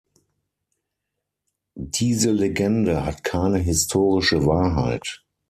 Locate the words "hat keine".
3.05-3.59